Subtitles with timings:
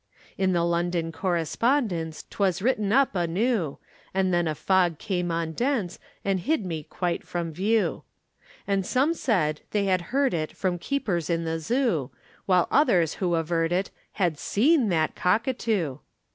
[0.35, 3.77] In the London Correspondence 'Twas written up anew,
[4.15, 8.01] And then a fog came on dense And hid me quite from view.
[8.65, 12.09] And some said they had heard it From keepers in the Zoo,
[12.47, 15.99] While others who averred it Had seen that cockatoo.